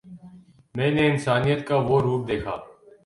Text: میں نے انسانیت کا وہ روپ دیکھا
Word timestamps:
میں 0.75 0.89
نے 0.91 1.03
انسانیت 1.07 1.67
کا 1.67 1.75
وہ 1.87 2.01
روپ 2.01 2.27
دیکھا 2.27 2.55